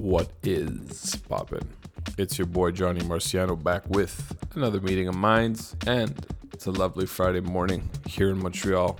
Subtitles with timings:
[0.00, 1.68] What is poppin'?
[2.16, 7.04] It's your boy Jonny Marciano back with another meeting of minds, and it's a lovely
[7.04, 8.98] Friday morning here in Montreal.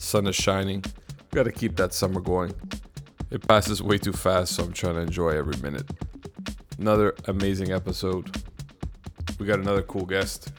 [0.00, 0.84] Sun is shining.
[1.30, 2.52] Gotta keep that summer going.
[3.30, 5.88] It passes way too fast, so I'm trying to enjoy every minute.
[6.80, 8.36] Another amazing episode.
[9.38, 10.52] We got another cool guest,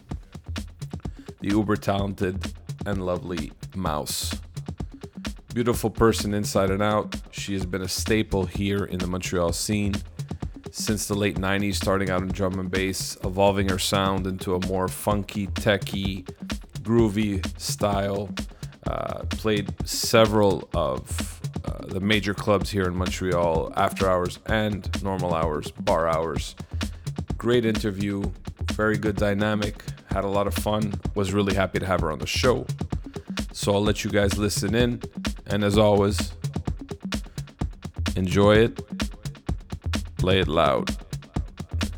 [1.41, 2.53] the uber talented
[2.85, 4.39] and lovely Maus.
[5.55, 7.15] Beautiful person inside and out.
[7.31, 9.95] She has been a staple here in the Montreal scene
[10.69, 14.67] since the late 90s, starting out in drum and bass, evolving her sound into a
[14.67, 16.25] more funky, techy,
[16.81, 18.29] groovy style.
[18.85, 25.33] Uh, played several of uh, the major clubs here in Montreal, after hours and normal
[25.33, 26.53] hours, bar hours.
[27.37, 28.29] Great interview,
[28.73, 30.93] very good dynamic, had a lot of fun.
[31.13, 32.67] Was really happy to have her on the show.
[33.53, 35.01] So I'll let you guys listen in.
[35.47, 36.33] And as always,
[38.15, 38.81] enjoy it,
[40.17, 40.95] play it loud,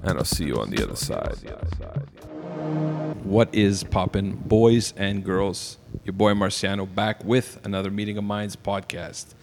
[0.03, 1.35] and I'll see you on the other side.
[3.23, 5.77] What is poppin', boys and girls?
[6.03, 9.33] Your boy Marciano back with another Meeting of Minds podcast.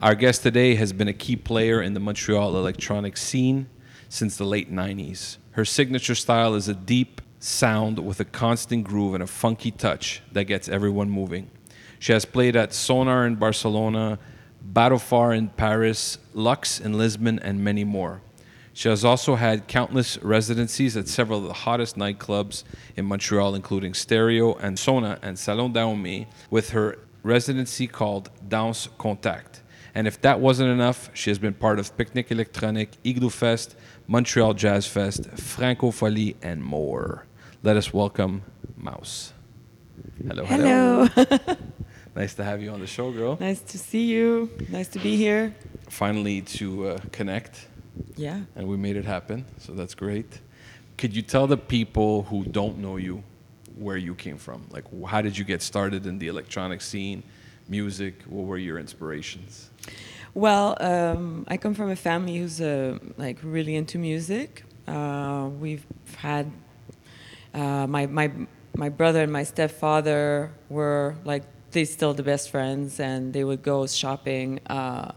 [0.00, 3.68] Our guest today has been a key player in the Montreal electronic scene
[4.08, 5.38] since the late 90s.
[5.52, 10.22] Her signature style is a deep sound with a constant groove and a funky touch
[10.32, 11.50] that gets everyone moving.
[12.02, 14.18] She has played at Sonar in Barcelona,
[14.72, 18.22] Batofar in Paris, Lux in Lisbon, and many more.
[18.72, 22.64] She has also had countless residencies at several of the hottest nightclubs
[22.96, 29.62] in Montreal, including Stereo and Sona and Salon Daomé, with her residency called Danse Contact.
[29.94, 33.76] And if that wasn't enough, she has been part of Piknic Électronik, Igloo Fest,
[34.08, 37.26] Montreal Jazz Fest, Francophonie, and more.
[37.62, 38.42] Let us welcome
[38.76, 39.30] Maus.
[40.26, 41.06] Hello, hello.
[41.06, 41.56] Hello.
[42.14, 43.36] Nice to have you on the show, girl.
[43.40, 44.50] nice to see you.
[44.68, 45.54] Nice to be here.
[45.88, 47.66] Finally to uh, connect,
[48.16, 48.40] Yeah.
[48.56, 49.44] and we made it happen.
[49.58, 50.40] So that's great.
[50.98, 53.22] Could you tell the people who don't know you
[53.78, 54.66] where you came from?
[54.70, 57.22] Like, how did you get started in the electronic scene,
[57.68, 58.14] music?
[58.28, 59.70] What were your inspirations?
[60.34, 64.64] Well, um, I come from a family who's uh, like really into music.
[64.86, 65.84] Uh, we've
[66.18, 66.50] had
[67.54, 68.30] uh, my my
[68.76, 73.62] my brother and my stepfather were like they still the best friends, and they would
[73.62, 74.60] go shopping.
[74.66, 75.12] Uh,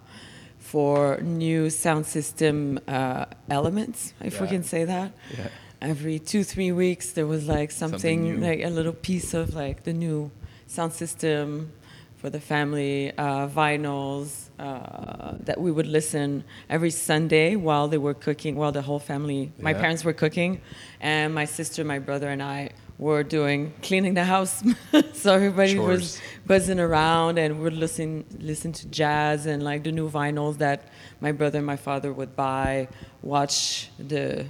[0.60, 5.12] for new sound system uh, elements, if we can say that.
[5.38, 5.48] Yeah.
[5.82, 9.84] every two three weeks there was like Something something, like a little piece of like
[9.84, 10.32] the new
[10.68, 11.72] sound system
[12.18, 18.14] for the family uh, vinyls uh, that we would listen every sunday while they were
[18.14, 20.62] cooking while the whole family my parents were cooking
[21.02, 24.64] and my sister my brother and i were doing cleaning the house
[25.14, 26.00] so everybody Chores.
[26.00, 30.88] was buzzing around and would listen listen to jazz and like the new vinyls that
[31.20, 32.88] my brother and my father would buy
[33.22, 34.46] watch the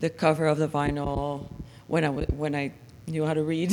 [0.00, 1.46] the cover of the vinyl
[1.88, 2.72] when I when I
[3.08, 3.70] knew how to read.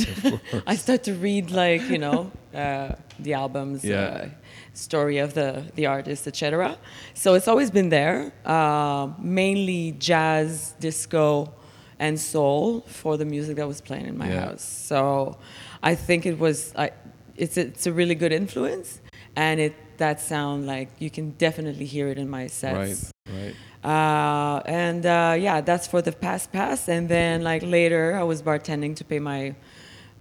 [0.66, 4.00] I start to read like you know uh, the albums, Yeah.
[4.00, 4.28] uh,
[4.72, 6.78] story of the the artist, etc.
[7.14, 8.32] So it's always been there.
[8.44, 11.52] Uh, mainly jazz, disco,
[11.98, 14.46] and soul for the music that was playing in my Yeah.
[14.48, 14.62] house.
[14.62, 15.36] So
[15.82, 16.90] I think it was I,
[17.36, 19.00] it's a, it's a really good influence,
[19.34, 23.12] and it that sound like you can definitely hear it in my sets.
[23.28, 23.54] Right, right.
[23.82, 26.88] Uh, and uh, yeah, that's for the past past.
[26.88, 29.54] And then like later, I was bartending to pay my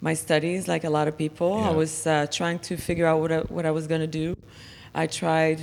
[0.01, 1.57] my studies, like a lot of people.
[1.57, 1.69] Yeah.
[1.69, 4.35] I was uh, trying to figure out what I, what I was gonna do.
[4.93, 5.59] I tried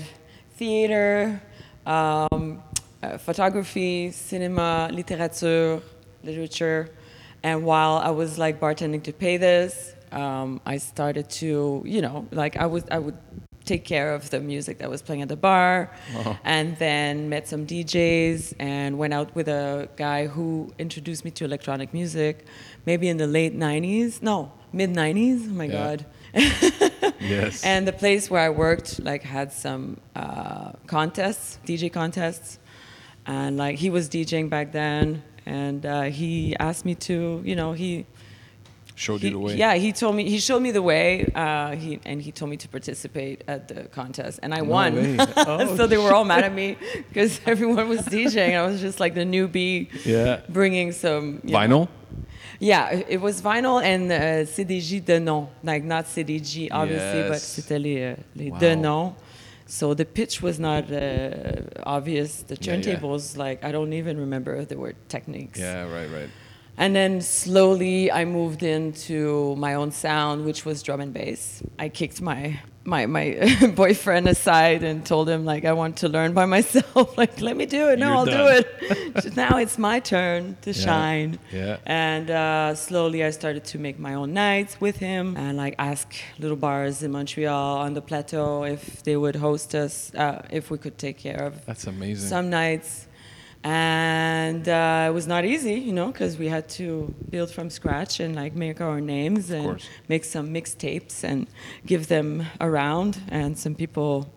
[0.56, 1.41] theater,
[1.87, 2.62] um,
[3.03, 5.81] uh, photography, cinema, literature,
[6.25, 6.88] literature.
[7.43, 12.27] And while I was like bartending to pay this, um, I started to, you know,
[12.31, 13.16] like I was, I would
[13.65, 16.34] take care of the music that was playing at the bar, Uh-huh.
[16.44, 21.44] and then met some DJs and went out with a guy who introduced me to
[21.44, 22.44] electronic music,
[22.87, 25.47] maybe in the late '90s, no, mid '90s.
[25.49, 25.72] Oh my Yeah.
[25.72, 26.06] God.
[27.21, 27.65] Yes.
[27.65, 32.59] And the place where I worked like had some uh, contests, DJ contests,
[33.27, 37.73] and like he was DJing back then, and uh, he asked me to, you know,
[37.73, 38.06] he,
[38.94, 39.56] Showed he you the way.
[39.56, 42.56] yeah, he told me he showed me the way, uh, he and he told me
[42.59, 45.19] to participate at the contest, and I No won.
[45.37, 46.77] Oh, so they were all mad at me
[47.09, 48.55] because everyone was DJing.
[48.55, 50.41] I was just like the newbie, Yeah.
[50.49, 51.89] bringing some you know, Vinyl?
[52.61, 57.56] yeah, it- was vinyl and uh, CDJ de nom, like not CDG obviously, but Yes.
[57.59, 58.59] c'était les, les Wow.
[58.59, 59.15] de nom.
[59.72, 61.62] So the pitch was not uh,
[61.96, 62.42] obvious.
[62.42, 62.76] The Yeah, yeah.
[62.76, 65.58] turntables, like I don't even remember if there were techniques.
[65.58, 66.30] Yeah, right, right.
[66.78, 71.62] And then slowly I moved into my own sound, which was drum and bass.
[71.78, 73.38] I kicked my my my
[73.76, 77.16] boyfriend aside and told him like I want to learn by myself.
[77.22, 77.98] like let me do it.
[77.98, 78.62] No, You're I'll done.
[78.62, 78.66] do
[79.24, 79.36] it.
[79.36, 81.38] now it's my turn to shine.
[81.52, 81.76] Yeah.
[81.86, 86.12] And uh, slowly I started to make my own nights with him and like ask
[86.38, 90.78] little bars in Montreal on the plateau if they would host us, uh, if we
[90.78, 92.28] could take care of That's amazing.
[92.28, 93.06] some nights.
[93.64, 98.19] And uh, it was not easy, you know, because we had to build from scratch
[98.20, 99.88] and like make our names and course.
[100.09, 101.47] make some mixtapes and
[101.87, 103.20] give them around.
[103.29, 104.29] And some people,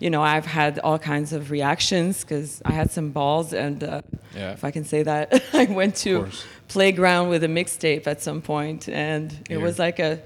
[0.00, 3.52] you know, I've had all kinds of reactions because I had some balls.
[3.52, 4.02] And uh,
[4.34, 4.52] Yeah.
[4.52, 6.26] if I can say that, I went to.
[6.68, 9.60] Playground with a mixtape at some point, and it Here.
[9.60, 10.20] was like a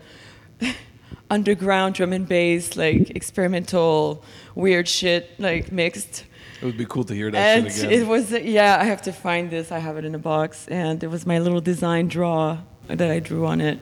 [1.31, 4.25] underground drum and bass, like experimental,
[4.57, 6.25] weird shit, like mixed.
[6.63, 8.03] It would be cool to hear that And shit again.
[8.03, 9.73] it was yeah, I have to find this.
[9.73, 13.19] I have it in a box, and it was my little design draw that I
[13.19, 13.81] drew on it.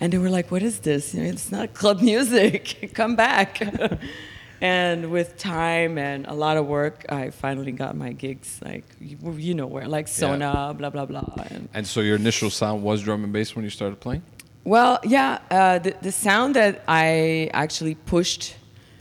[0.00, 1.14] And they were like, "What is this?
[1.14, 2.90] You know, it's not club music.
[2.94, 3.60] Come back."
[4.60, 8.60] and with time and a lot of work, I finally got my gigs.
[8.62, 11.24] Like you, know where, like Sona, blah blah blah.
[11.50, 14.22] And and so your initial sound was drum and bass when you started playing?
[14.64, 18.54] well, yeah, uh, the, the sound that I actually pushed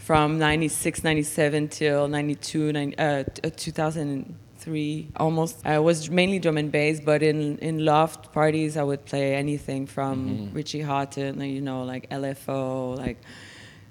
[0.07, 3.04] from 96, 97 till 92, 90, uh,
[3.44, 8.83] uh, 2003 almost I was mainly drum and bass, but in, in loft parties I
[8.83, 13.18] would play anything from Richie Hawtin, you know, like LFO, like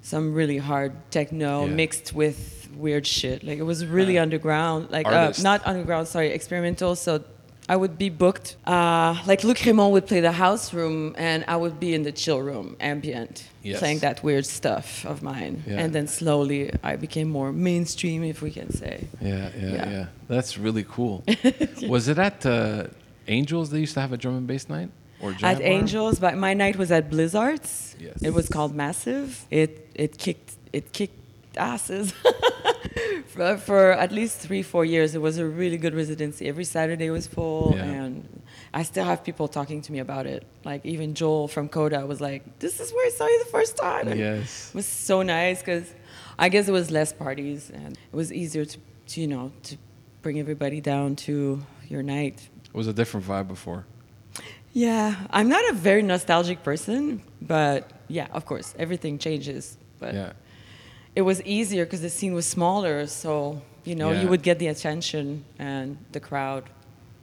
[0.01, 1.73] some really hard techno Yeah.
[1.83, 3.45] mixed with weird shit.
[3.45, 6.97] Like it was really Uh, underground, like uh, not underground, sorry, experimental.
[6.97, 7.23] So
[7.69, 8.57] I would be booked.
[8.67, 12.13] Uh, like Luc Raymond would play the house room, and I would be in the
[12.13, 13.81] chill room, ambient, Yes.
[13.81, 15.65] playing that weird stuff of mine.
[15.67, 15.81] Yeah.
[15.81, 18.97] And then slowly I became more mainstream, if we can say.
[19.21, 19.91] Yeah, yeah, yeah.
[19.91, 20.07] Yeah.
[20.29, 21.25] That's really cool.
[21.89, 22.85] Was it at uh,
[23.27, 24.91] Angels they used to have a drum and bass night?
[25.21, 25.61] Or At?
[25.63, 27.97] Angels, but my night was at Blizzarts.
[27.99, 28.23] Yes.
[28.23, 29.47] It was called Massive.
[29.51, 31.19] It it kicked it kicked
[31.57, 32.13] asses.
[33.27, 36.49] for, for at least three four years, it was a really good residency.
[36.49, 37.85] Every Saturday was full, Yeah.
[37.85, 40.45] and I still have people talking to me about it.
[40.65, 43.77] Like even Joel from Coda was like, "This is where I saw you the first
[43.77, 44.71] time." And Yes.
[44.71, 45.93] It was so nice because
[46.39, 48.79] I guess it was less parties and it was easier to,
[49.09, 49.77] to you know to
[50.23, 52.49] bring everybody down to your night.
[52.65, 53.85] It was a different vibe before.
[54.73, 59.79] Yeah, I'm not a very nostalgic person, but yeah, of course, everything changes.
[59.99, 60.33] But Yeah.
[61.17, 64.23] It was easier because the scene was smaller, so you know Yeah.
[64.23, 66.65] you would get the attention and the crowd,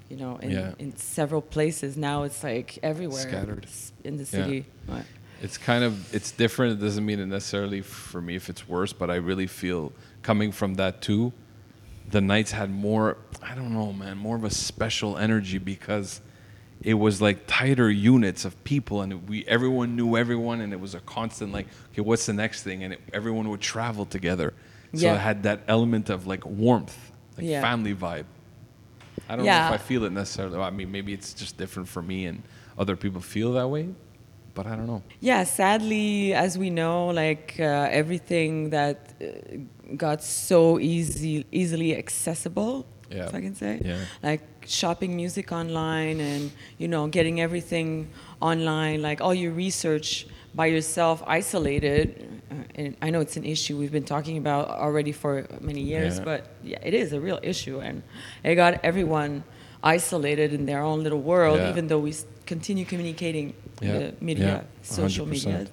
[0.10, 0.74] you know, in, Yeah.
[0.80, 1.96] in several places.
[1.96, 3.68] Now it's like everywhere Scattered.
[4.04, 4.30] in the Yeah.
[4.46, 4.66] city.
[4.88, 5.06] Right.
[5.42, 6.74] It's kind of it's different.
[6.74, 9.92] It doesn't mean it necessarily for me if it's worse, but I really feel
[10.22, 11.32] coming from that too.
[12.10, 13.18] The nights had more.
[13.42, 14.18] I don't know, man.
[14.18, 16.22] More of a special energy because
[16.84, 20.94] it was like tighter units of people, and we everyone knew everyone, and it was
[20.96, 24.54] a constant like, okay, what's the next thing, and it, everyone would travel together.
[24.94, 25.16] So Yeah.
[25.16, 26.98] it had that element of like warmth,
[27.38, 27.62] like Yeah.
[27.62, 28.26] family vibe.
[29.30, 29.60] I don't Yeah.
[29.60, 30.58] know if I feel it necessarily.
[30.60, 32.44] I mean, maybe it's just different for me, and
[32.78, 33.88] other people feel that way,
[34.54, 35.02] but I don't know.
[35.22, 39.26] Yeah, sadly, as we know, like uh, everything that uh,
[39.96, 43.26] got so easy, easily accessible, Yeah.
[43.28, 43.98] if I can say, Yeah.
[44.22, 48.08] like shopping music online and you know getting everything
[48.42, 50.26] online, like all your research
[50.56, 52.28] by yourself, isolated.
[52.52, 56.18] Uh, and I know it's an issue we've been talking about already for many years,
[56.18, 56.24] Yeah.
[56.26, 58.04] but yeah, it is a real issue, and
[58.44, 59.44] it got everyone
[59.84, 61.70] isolated in their own little world, Yeah.
[61.72, 62.14] even though we
[62.46, 63.98] continue communicating Yeah.
[63.98, 65.30] the media, social 100%.
[65.60, 65.68] media.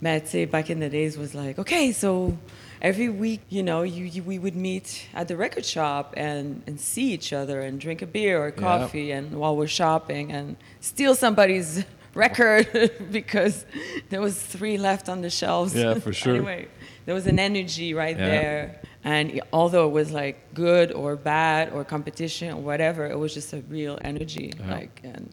[0.00, 2.36] Matt say back in the days was like, okay, so
[2.82, 6.78] every week, you know, you, you we would meet at the record shop and, and
[6.78, 11.14] see each other and drink a beer or coffee and while we're shopping and steal
[11.14, 11.84] somebody's
[12.14, 12.66] record
[13.10, 13.64] because
[14.10, 15.74] there was three left on the shelves.
[15.74, 16.34] Yeah, for sure.
[16.34, 16.68] anyway,
[17.06, 18.26] there was an energy right Yeah.
[18.26, 18.80] there.
[19.04, 23.52] And although it was like good or bad or competition or whatever, it was just
[23.52, 24.52] a real energy.
[24.58, 24.70] Yeah.
[24.70, 25.30] Like and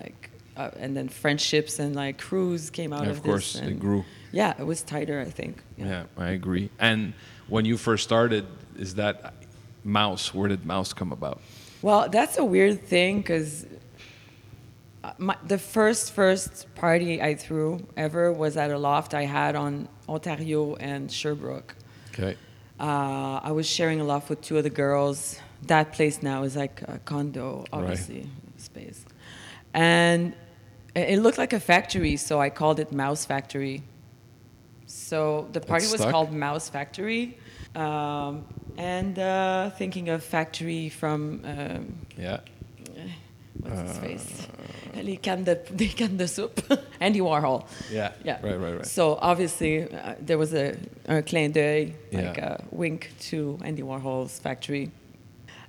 [0.00, 3.62] like uh, and then friendships and like crews came out Yeah, of, of course, this.
[3.62, 4.04] it grew.
[4.32, 5.62] Yeah, it was tighter, I think.
[5.76, 6.70] Yeah, I agree.
[6.78, 7.14] And
[7.48, 8.46] when you first started,
[8.78, 9.34] is that
[9.86, 10.34] Maus?
[10.34, 11.40] Where did Maus come about?
[11.80, 13.66] Well, that's a weird thing because
[15.44, 20.74] the first first party I threw ever was at a loft I had on Ontario
[20.74, 21.74] and Sherbrooke.
[22.12, 22.36] Okay.
[22.80, 25.40] Uh, I was sharing a loft with two other girls.
[25.62, 29.04] That place now is like a condo, obviously, space.
[29.74, 30.34] And
[30.94, 33.82] it looked like a factory, so I called it Mouse Factory.
[34.88, 37.38] So the party was called Mouse Factory.
[37.76, 38.44] Um,
[38.78, 42.40] and uh, thinking of factory from um, Yeah.
[43.60, 44.48] what's his face?
[45.02, 46.60] Les cannes de, des cannes de soupe.
[47.00, 47.66] Andy Warhol.
[47.90, 48.12] Yeah.
[48.24, 48.38] Yeah.
[48.42, 48.86] Right, right, right.
[48.86, 50.76] So obviously, uh, there was a,
[51.06, 54.90] a clin d'oeil, like a wink to Andy Warhol's factory.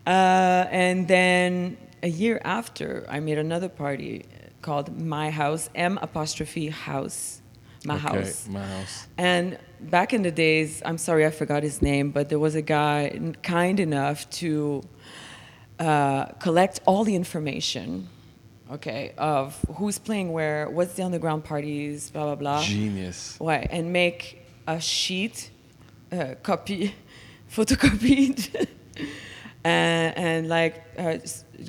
[0.07, 4.25] Uh, and then a year after, I made another party
[4.61, 7.41] called My House, M apostrophe House,
[7.85, 8.47] My okay, House.
[8.47, 9.07] My house.
[9.17, 12.61] And back in the days, I'm sorry I forgot his name, but there was a
[12.61, 14.83] guy kind enough to
[15.79, 18.09] uh, collect all the information,
[18.71, 22.61] okay, of who's playing where, what's the underground parties, blah, blah, blah.
[22.61, 23.37] Genius.
[23.39, 25.49] Ouais, and make a sheet,
[26.11, 26.93] uh, copy,
[27.51, 28.67] photocopied,
[29.63, 31.17] and, and like uh,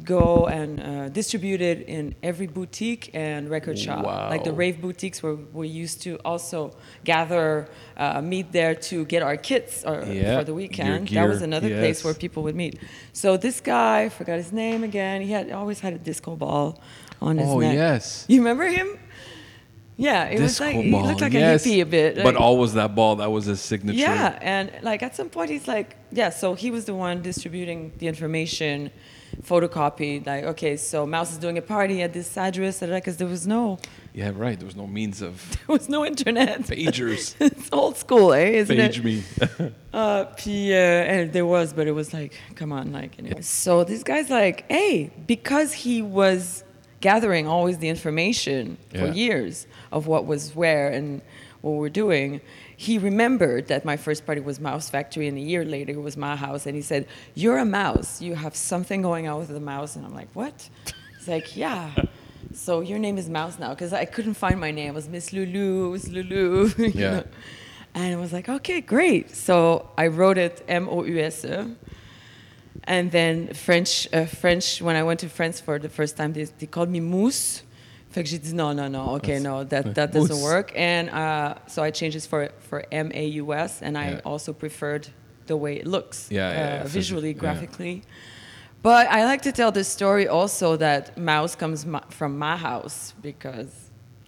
[0.04, 4.04] go and uh, distribute it in every boutique and record shop.
[4.04, 9.22] Like the rave boutiques where we used to also gather, uh, meet there to get
[9.22, 11.08] our kits or, Yeah, for the weekend.
[11.08, 12.78] That was another place where people would meet.
[13.12, 15.22] So this guy, I forgot his name again.
[15.22, 16.80] He had always had a disco ball
[17.20, 17.74] on his Oh, neck.
[17.74, 18.24] yes.
[18.28, 18.98] You remember him?
[19.96, 21.66] Yeah, it was Disco like he looked like yes.
[21.66, 22.16] a hippie a bit.
[22.22, 23.98] but always that ball, that was his signature.
[23.98, 26.30] yeah, and like at some point he's like, yeah.
[26.30, 28.90] So he was the one distributing the information,
[29.42, 30.26] photocopied.
[30.26, 33.78] Like, okay, so Mouse is doing a party at this address, because there was no,
[34.14, 34.58] Yeah, right.
[34.58, 35.34] There was no means of
[35.66, 36.62] there was no internet.
[36.62, 37.34] pagers.
[37.40, 38.60] it's old school, eh?
[38.62, 39.04] Isn't Page it?
[39.04, 39.22] me.
[39.92, 43.40] Uh, puis, uh, and there was, but it was like, come on, like anyway.
[43.40, 46.62] So this guy's like, hey, because he was
[47.00, 49.12] gathering always the information for Yeah.
[49.12, 51.22] years of what was where and
[51.62, 52.40] what we're doing,
[52.80, 56.16] he remembered that my first party was Mouse Factory, and a year later it was
[56.16, 58.22] my house, and he said, "You're a mouse.
[58.22, 60.70] You have something going on with the mouse." And I'm like, "What?"
[61.18, 61.90] He's like, "Yeah."
[62.52, 64.88] So your name is Mouse now, because I couldn't find my name.
[64.88, 65.86] It was Miss Lulu.
[65.86, 66.70] It was Lulu.
[66.78, 67.10] Yeah.
[67.10, 67.24] know?
[67.94, 69.36] And I was like, okay, great.
[69.36, 71.76] So I wrote it M O U S E.
[72.84, 74.82] And then French, uh, French.
[74.82, 77.62] When I went to France for the first time, they, they called me Mousse.
[78.10, 79.14] Fait que j'ai dit no, no, no.
[79.16, 80.72] Okay, That's- no, that that doesn't work.
[80.76, 84.20] And uh, so I changed it for for M A U S, and I Yeah.
[84.24, 85.08] also preferred
[85.46, 88.02] the way it looks, Yeah, yeah, uh, visually, graphically.
[88.82, 93.14] But I like to tell the story also that mouse comes ma- from my house
[93.22, 93.68] because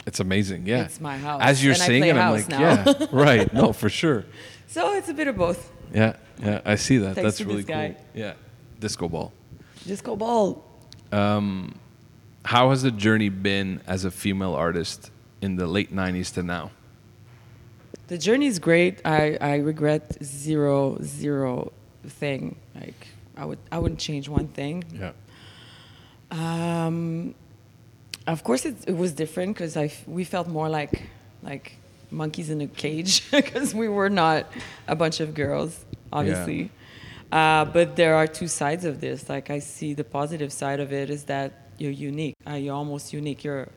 [0.06, 0.66] It's amazing.
[0.66, 0.84] Yeah.
[0.84, 2.60] It's my house, As you're and saying it, I'm like, now.
[2.60, 3.52] yeah, right.
[3.54, 4.24] No, for sure.
[4.66, 5.70] so it's a bit of both.
[5.94, 6.60] Yeah, yeah.
[6.64, 7.14] I see that.
[7.14, 7.94] Thanks That's really this cool.
[8.14, 8.34] Yeah.
[8.80, 9.32] Disco ball.
[9.86, 10.62] Disco ball.
[11.12, 11.74] Um,
[12.44, 16.70] how has the journey been as a female artist in the late 90s to now?
[18.08, 19.00] The journey is great.
[19.04, 21.72] I, I regret zero zero
[22.06, 22.56] thing.
[22.74, 24.84] Like I would I wouldn't change one thing.
[24.94, 25.12] Yeah.
[26.30, 27.34] Um,
[28.26, 31.04] of course, it, it was different because I f- we felt more like
[31.42, 31.76] like
[32.10, 34.46] monkeys in a cage because we were not
[34.86, 36.70] a bunch of girls, obviously.
[37.30, 39.28] Uh, but there are two sides of this.
[39.28, 42.34] Like I see the positive side of it is that you're unique.
[42.48, 43.44] Uh, you're almost unique.
[43.44, 43.68] You're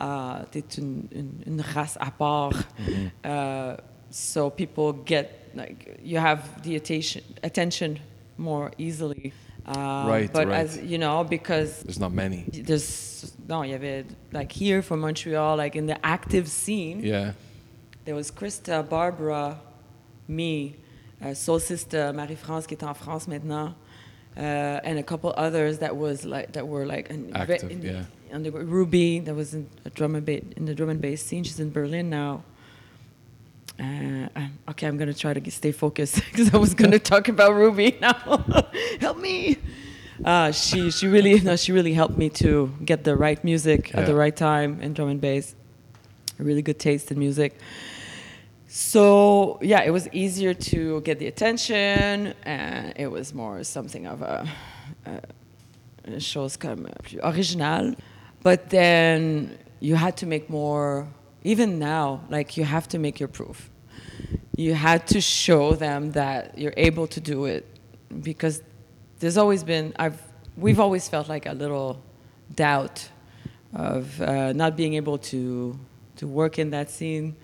[0.00, 2.52] uh, t'es une, une, une race à part.
[3.24, 3.76] Uh,
[4.10, 7.98] so people get like you have the attention attention
[8.36, 9.32] more easily.
[9.66, 10.60] Uh, Right, But right.
[10.64, 12.44] as you know, because There's not many.
[12.50, 17.32] there's no, il y avait like here from Montreal, like in the active scene, Yeah.
[18.06, 19.58] there was Krista, Barbara,
[20.26, 20.76] me,
[21.22, 23.74] uh, Soul Sister, Marie-France qui est en France maintenant,
[24.38, 28.50] uh, and a couple others that was like that were like in, Active, in, yeah.
[28.50, 31.42] were Ruby that was in a drum and bass in the drum and bass scene.
[31.42, 32.44] She's in Berlin now.
[33.80, 34.28] Uh,
[34.70, 37.98] okay, I'm gonna try to get, stay focused because I was gonna talk about Ruby
[38.00, 38.44] now.
[39.00, 39.58] Help me.
[40.24, 44.06] Uh, she she really no, she really helped me to get the right music at
[44.06, 45.54] the right time in drum and bass.
[46.38, 47.58] A really good taste in music.
[48.70, 54.20] So yeah, it was easier to get the attention, and it was more something of
[54.20, 54.46] a,
[55.06, 57.94] a, chose comme plus original.
[58.42, 61.08] But then you had to make more.
[61.44, 63.70] Even now, like you have to make your proof.
[64.54, 67.64] You had to show them that you're able to do it,
[68.22, 68.62] because
[69.18, 70.20] there's always been I've
[70.58, 72.02] we've always felt like a little
[72.54, 73.08] doubt
[73.72, 75.78] of uh, not being able to
[76.16, 77.34] to work in that scene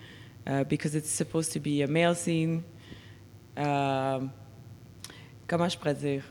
[0.47, 2.65] uh, because it's supposed to be a male scene.
[3.57, 4.31] Um,
[5.47, 6.23] comment je pourrais dire?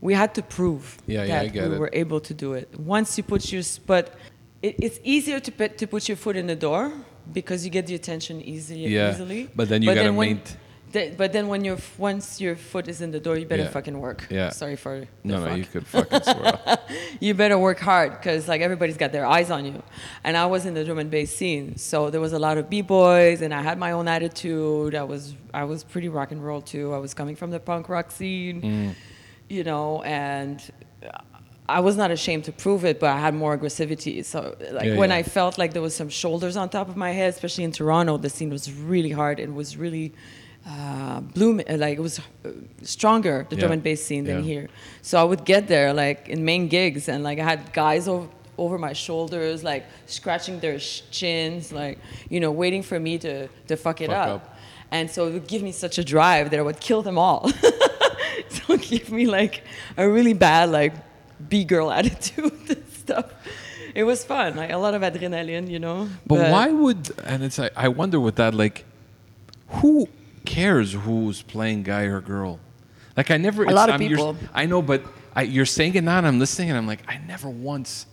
[0.00, 1.78] We had to prove Yeah, yeah, that get we it.
[1.78, 2.68] were able to do it.
[2.78, 4.14] Once you put your, but
[4.62, 6.90] it, it's easier to put, to put your foot in the door
[7.32, 9.50] because you get the attention easy, Yeah, easily.
[9.54, 10.56] but then you gotta when- maint-
[10.92, 13.70] the- but then when your once your foot is in the door, you better Yeah.
[13.78, 14.26] fucking work.
[14.30, 14.50] Yeah.
[14.50, 16.78] Sorry for the No, no, fuck you could fucking swear.
[17.20, 19.82] you better work hard because like everybody's got their eyes on you
[20.24, 22.68] and i was in the drum and bass scene so there was a lot of
[22.70, 26.60] b-boys and i had my own attitude i was i was pretty rock and roll
[26.60, 28.94] too i was coming from the punk rock scene Mm.
[29.48, 30.56] you know and
[31.68, 34.24] I was not ashamed to prove it, but I had more aggressivity.
[34.24, 35.16] So, like Yeah, when yeah.
[35.20, 38.16] I felt like there was some shoulders on top of my head, especially in Toronto,
[38.16, 39.38] the scene was really hard.
[39.38, 40.12] It was really
[40.66, 42.50] uh, bloom, uh, like it was uh,
[42.82, 44.42] stronger the drum and bass scene than Yeah.
[44.52, 44.68] here.
[45.02, 48.28] So I would get there like in main gigs, and like I had guys over
[48.58, 51.98] over my shoulders, like scratching their sh- chins, like
[52.28, 54.28] you know, waiting for me to to fuck it Fuck up.
[54.42, 54.56] up.
[54.92, 57.48] And so it would give me such a drive that I would kill them all.
[58.48, 59.62] so it gave me like
[59.96, 60.92] a really bad like
[61.48, 63.26] b girl attitude and stuff.
[63.94, 66.08] It was fun, like a lot of adrenaline, you know.
[66.26, 68.84] But, why would and it's I, I wonder with that like
[69.68, 70.06] who
[70.44, 72.58] cares who's playing guy or girl?
[73.16, 74.36] Like I never A lot of I'm- people.
[74.54, 75.02] I know, but
[75.34, 78.06] I, you're saying it now and I'm listening and I'm like I never once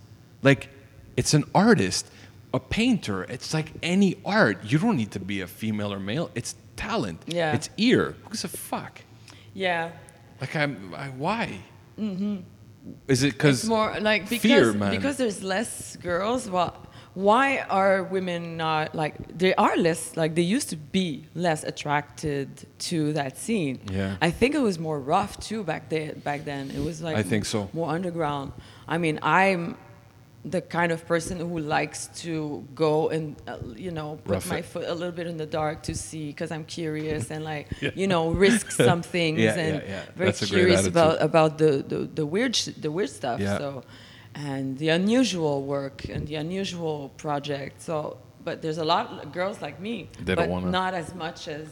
[0.44, 0.70] like
[1.16, 2.10] it's an artist,
[2.54, 3.24] a painter.
[3.24, 4.64] It's like any art.
[4.64, 6.30] You don't need to be a female or male.
[6.36, 7.22] It's talent.
[7.26, 7.54] Yeah.
[7.54, 8.16] It's ear.
[8.24, 9.02] Who gives a fuck?
[9.54, 9.90] Yeah,
[10.40, 11.60] Like I'm I, why?
[12.00, 12.38] Mm-hmm.
[13.08, 14.92] Is it because it's more like because fear, man.
[14.96, 16.50] because there's less girls.
[16.50, 16.76] Well,
[17.18, 22.48] why are women not like they are less like they used to be less attracted
[22.90, 23.80] to that scene?
[23.92, 24.18] Yeah.
[24.22, 26.20] I think it was more rough too back then.
[26.20, 27.70] Back then, it was like I think so.
[27.74, 28.52] more underground.
[28.88, 29.78] I mean, I'm
[30.46, 34.60] the kind of person who likes to go and uh, you know put Rough my
[34.60, 34.66] it.
[34.66, 37.90] foot a little bit in the dark to see because I'm curious and like Yeah.
[37.96, 40.04] you know risk some things Yeah, and yeah, yeah.
[40.16, 43.40] very That's curious about about the, the, the weird sh- the weird stuff.
[43.42, 43.58] Yeah.
[43.58, 43.84] So
[44.46, 47.82] and the unusual work and the unusual project.
[47.82, 51.14] So but there's a lot of girls like me, They don't but wanna- not as
[51.16, 51.68] much as.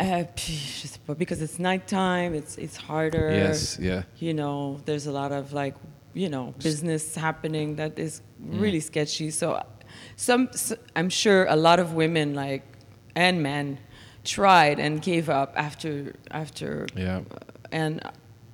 [0.00, 4.02] Uh, je sais pas, because it's nighttime, it's it's harder Yes, yeah.
[4.18, 5.74] you know there's a lot of like
[6.12, 8.60] you know business happening that is Mm.
[8.60, 9.46] really sketchy so
[10.16, 10.48] some
[10.94, 12.62] I'm sure a lot of women like
[13.14, 13.78] and men
[14.24, 17.20] tried and gave up after after Yeah.
[17.72, 18.00] and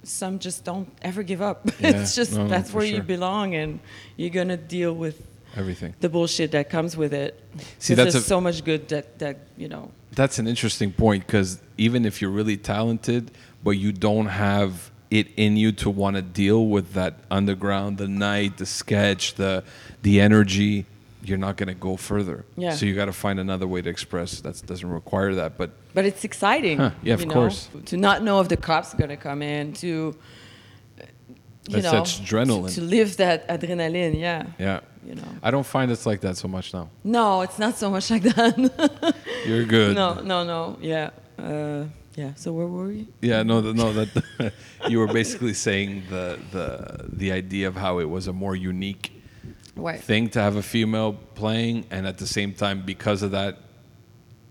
[0.02, 1.68] some just don't ever give up.
[1.80, 3.80] Yeah, it's just no, no, that's where you belong and
[4.16, 5.24] you're gonna deal with
[5.56, 5.94] Everything.
[6.00, 7.40] the bullshit that comes with it.
[7.78, 9.90] See, that's there's a- so much good that that you know.
[10.14, 13.30] That's an interesting point because even if you're really talented,
[13.64, 18.08] but you don't have it in you to want to deal with that underground, the
[18.08, 19.62] night, the sketch, the
[20.02, 20.86] the energy,
[21.24, 22.44] you're not going to go further.
[22.56, 22.74] Yeah.
[22.74, 24.40] So you got to find another way to express.
[24.40, 26.78] That doesn't require that, but But it's exciting.
[26.78, 27.68] Huh, yeah, of know, course.
[27.86, 29.86] To not know if the cops are going to come in, to,
[31.68, 32.68] you That's know, adrenaline.
[32.68, 34.46] To, to live that adrenaline, yeah.
[34.58, 34.80] yeah.
[35.04, 35.28] You know.
[35.42, 36.88] I don't find it's like that so much now.
[37.04, 39.14] No, it's not so much like that.
[39.46, 39.94] You're good.
[39.94, 40.78] no, no, no.
[40.80, 41.10] Yeah.
[41.38, 42.34] Uh, yeah.
[42.34, 43.08] So where were we?
[43.20, 43.92] Yeah, no, no.
[43.92, 44.52] That
[44.88, 49.21] you were basically saying the the the idea of how it was a more unique
[49.74, 50.00] Right.
[50.00, 53.58] thing to have a female playing, and at the same time, because of that,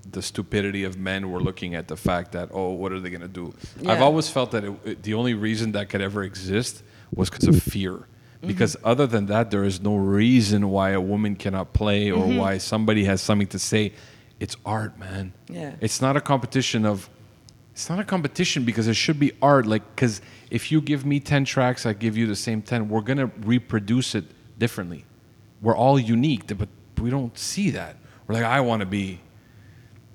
[0.09, 3.27] the stupidity of men were looking at the fact that oh, what are they gonna
[3.27, 3.53] do?
[3.85, 7.47] I've always felt that it, it- the only reason that could ever exist was because
[7.47, 7.93] of fear.
[7.93, 8.47] Mm-hmm.
[8.47, 12.37] Because other than that, there is no reason why a woman cannot play or mm-hmm.
[12.37, 13.93] why somebody has something to say.
[14.39, 15.33] It's art, man.
[15.47, 15.75] Yeah.
[15.79, 17.07] It's not a competition of.
[17.73, 19.67] It's not a competition because it should be art.
[19.67, 22.89] Like, because if you give me ten tracks, I give you the same ten.
[22.89, 24.25] We're gonna reproduce it
[24.57, 25.05] differently.
[25.61, 26.69] We're all unique, but
[26.99, 27.97] we don't see that.
[28.27, 29.19] We're like, I want to be.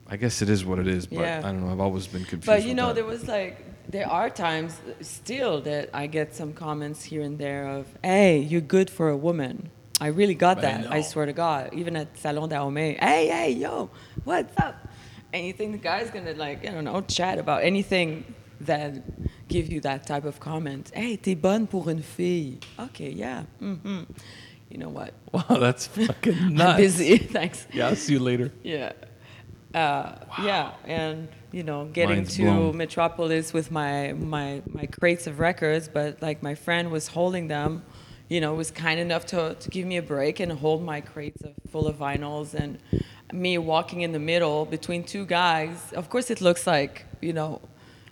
[0.09, 1.39] I guess it is what it is, but Yeah.
[1.45, 1.73] I don't know.
[1.73, 2.47] I've always been confused.
[2.47, 2.95] But you know, that.
[2.97, 7.67] there was like there are times still that I get some comments here and there
[7.67, 10.93] of, "Hey, you're good for a woman." I really got I that.
[10.93, 11.03] I, know.
[11.03, 11.73] swear to God.
[11.73, 13.91] Even at Salon Daomé, "Hey, hey, yo,
[14.25, 14.77] what's up?"
[15.33, 18.25] And you think the guy's gonna like, I don't know, chat about anything
[18.61, 20.91] that give you that type of comment.
[20.95, 22.59] Hey, t'es bonne pour une fille.
[22.79, 23.43] Okay, yeah.
[23.59, 24.03] hmm
[24.77, 25.15] You know what?
[25.33, 26.71] wow, that's fucking nuts.
[26.73, 27.17] I'm busy.
[27.39, 27.67] Thanks.
[27.73, 28.53] Yeah, I'll see you later.
[28.63, 28.93] Yeah.
[29.75, 32.77] Uh, Yeah, and you know, getting Mind's to blown.
[32.77, 37.85] Metropolis with my, my my crates of records, but like my friend was holding them,
[38.29, 41.41] you know, was kind enough to to give me a break and hold my crates
[41.43, 42.79] of, full of vinyls, and
[43.33, 45.91] me walking in the middle between two guys.
[45.95, 47.61] Of course, it looks like you know.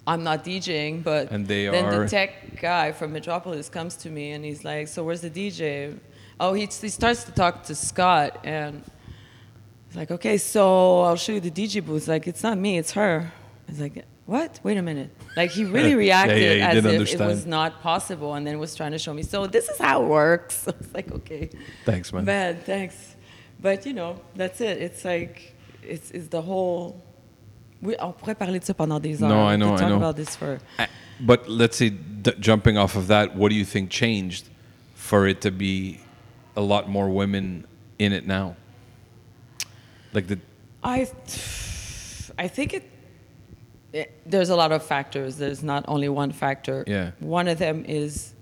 [0.07, 4.11] I'm not DJing, but And they then are- the tech guy from Metropolis comes to
[4.11, 5.63] me and he's like, "So where's the DJ?"
[6.41, 8.83] Oh, he, he starts to talk to Scott and
[9.95, 12.09] He's like, okay, so I'll show you the DJ booth.
[12.09, 13.31] Like, it's not me, it's her.
[13.69, 14.59] He's like, what?
[14.65, 15.11] Wait a minute.
[15.37, 18.75] Like, he really reacted yeah, he as if it was not possible and then was
[18.75, 20.67] trying to show me, so this is how it works.
[20.69, 21.49] I was like, okay.
[21.85, 22.25] Thanks, man.
[22.25, 23.15] Bad, thanks.
[23.61, 24.83] But, you know, that's it.
[24.83, 27.01] It's like, it's, it's the whole.
[27.81, 29.29] We, on pourrait parler de ça pendant des heures.
[29.29, 29.97] No, I know, I know.
[29.99, 30.59] about this for.
[30.77, 30.87] Uh,
[31.21, 34.49] But let's say, d- jumping off of that, what do you think changed
[34.97, 36.01] for it to be
[36.57, 37.67] a lot more women
[37.99, 38.57] in it now?
[40.13, 40.39] Like the
[40.83, 41.09] I,
[42.39, 42.91] I think it,
[43.93, 44.13] it.
[44.27, 45.37] There's a lot of factors.
[45.37, 46.85] There's not only one factor.
[46.87, 47.13] Yeah.
[47.21, 48.33] One of them is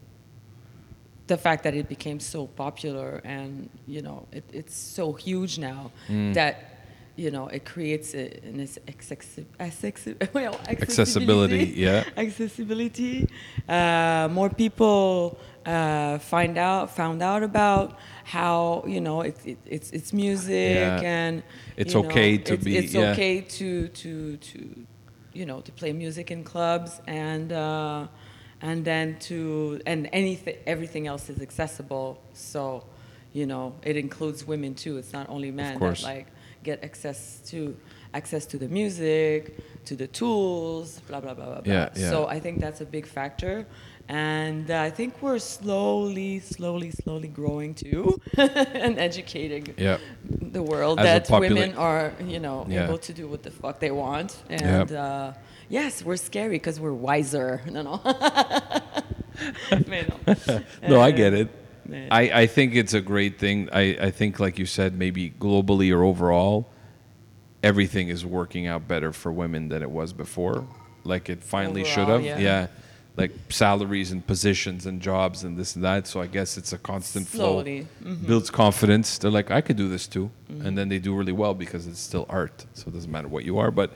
[1.29, 5.91] the fact that it became so popular and you know it, it's so huge now
[6.09, 6.35] Mm.
[6.35, 6.55] that
[7.17, 12.05] you know it creates a, an accessi- accessi- well, Accessibility, yeah.
[12.17, 13.29] accessibility.
[13.69, 19.91] Uh, more people uh, find out found out about how you know it, it, it's
[19.91, 21.01] it's music Yeah.
[21.03, 21.43] and
[21.77, 23.13] It's know, okay to it's, be- it's yeah.
[23.13, 24.87] okay to to to
[25.33, 28.07] you know to play music in clubs and uh,
[28.61, 32.85] and then to and anything everything else is accessible so
[33.33, 36.27] you know it includes women too it's not only men that like
[36.63, 37.75] get access to
[38.15, 42.11] access to the music to the tools blah blah blah blah blah Yeah, yeah.
[42.11, 43.67] so i think that's a big factor
[44.13, 48.05] and uh, i think we're slowly slowly slowly growing too
[48.85, 49.99] and educating Yeah.
[50.59, 52.85] the world As that women are you know Yeah.
[52.87, 54.99] able to do what the fuck they want and Yep.
[55.05, 55.33] uh,
[55.79, 57.95] yes we're scary because we're wiser no no
[60.89, 61.49] No, I get it.
[62.11, 63.69] I, I think it's a great thing.
[63.73, 66.69] I, I think, like you said, maybe globally or overall,
[67.63, 70.67] everything is working out better for women than it was before.
[71.05, 72.23] Like it finally should have.
[72.25, 72.69] yeah.
[73.17, 76.07] Like salaries and positions and jobs and this and that.
[76.07, 77.87] So I guess it's a constant Slowly.
[78.03, 78.15] flow.
[78.15, 79.19] Builds confidence.
[79.19, 80.31] They're like, I could do this too.
[80.51, 80.67] Mm-hmm.
[80.67, 82.65] And then they do really well because it's still art.
[82.73, 83.71] So it doesn't matter what you are.
[83.71, 83.93] But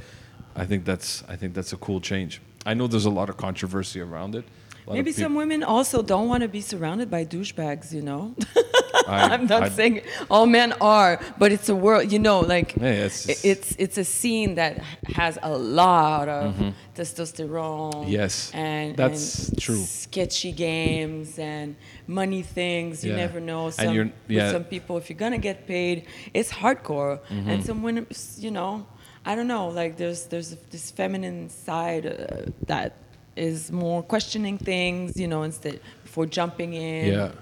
[0.54, 2.40] I think that's I think that's a cool change.
[2.66, 4.44] I know there's a lot of controversy around it.
[4.86, 7.92] A lot of Maybe peop- some women also don't want to be surrounded by douchebags,
[7.92, 8.34] you know?
[9.08, 12.74] I- I'm not I- saying all men are, but it's a world, you know, like
[12.76, 14.78] Yeah, it's- i- it's it's a scene that
[15.14, 16.54] has a lot of
[16.94, 17.92] testosterone.
[17.94, 18.10] Mm-hmm.
[18.10, 19.82] Yes, and that's and true.
[19.82, 23.04] Sketchy games and money things.
[23.04, 23.16] You Yeah.
[23.24, 23.66] never know.
[23.66, 24.42] And Some, you're- with yeah.
[24.42, 24.52] Mm-hmm.
[24.52, 27.20] some people, if you're gonna get paid, it's hardcore.
[27.30, 28.06] And some women,
[28.38, 28.86] you know,
[29.24, 29.68] I don't know.
[29.68, 32.90] Like there's there's this feminine side uh, that
[33.36, 37.12] is more questioning things, you know, instead before jumping in.
[37.12, 37.32] Yeah.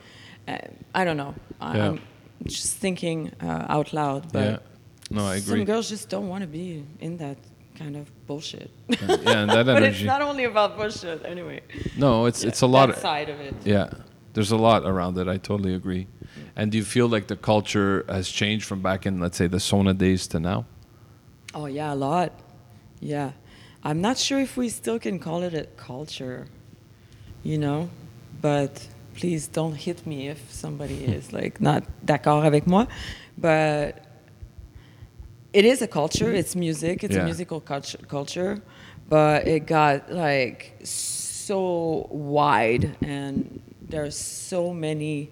[0.46, 0.58] Uh,
[0.94, 1.34] I don't know.
[1.60, 1.88] I, Yeah.
[1.90, 2.00] I'm
[2.46, 4.58] just thinking uh, out loud, but yeah.
[5.10, 5.58] No, I agree.
[5.58, 7.38] some girls just don't want to be in that
[7.78, 8.70] kind of bullshit.
[8.88, 9.74] yeah, and that energy.
[9.74, 11.60] but it's not only about bullshit, anyway.
[11.96, 12.88] no, it's it's a lot.
[12.88, 13.54] That side of it.
[13.64, 13.90] yeah,
[14.32, 15.28] there's a lot around it.
[15.28, 16.06] I totally agree.
[16.56, 19.60] And do you feel like the culture has changed from back in, let's say, the
[19.60, 20.66] Sona days to now?
[21.52, 22.32] Oh yeah, a lot.
[23.00, 23.32] Yeah,
[23.84, 26.46] I'm not sure if we still can call it a culture,
[27.42, 27.90] you know,
[28.40, 32.86] but please don't hit me if somebody is like not d'accord avec moi.
[33.36, 34.02] But
[35.52, 36.32] it is a culture.
[36.32, 37.04] It's music.
[37.04, 37.22] It's Yeah.
[37.22, 38.62] a musical culture, culture,
[39.08, 45.30] but it got like so wide, and there's so many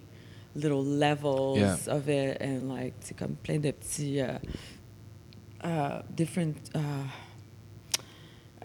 [0.55, 1.57] little levels
[1.89, 1.95] Yeah.
[1.97, 4.21] of it, and like c'est comme plein de petits.
[4.21, 4.39] Uh,
[5.65, 6.81] uh, different uh,